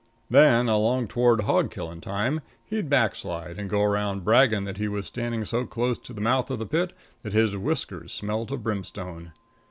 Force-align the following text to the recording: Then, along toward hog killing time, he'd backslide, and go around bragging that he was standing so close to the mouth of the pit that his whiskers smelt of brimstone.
Then, 0.31 0.67
along 0.67 1.09
toward 1.09 1.41
hog 1.41 1.69
killing 1.69 2.01
time, 2.01 2.41
he'd 2.65 2.89
backslide, 2.89 3.59
and 3.59 3.69
go 3.69 3.83
around 3.83 4.23
bragging 4.23 4.63
that 4.63 4.79
he 4.79 4.87
was 4.87 5.05
standing 5.05 5.45
so 5.45 5.63
close 5.67 5.99
to 5.99 6.11
the 6.11 6.19
mouth 6.21 6.49
of 6.49 6.57
the 6.57 6.65
pit 6.65 6.93
that 7.21 7.33
his 7.33 7.55
whiskers 7.55 8.11
smelt 8.11 8.49
of 8.49 8.63
brimstone. 8.63 9.31